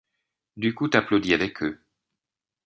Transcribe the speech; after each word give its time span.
Du 0.57 0.73
coup 0.73 0.87
t’applaudis 0.87 1.35
avec 1.35 1.61
eux. 1.61 1.79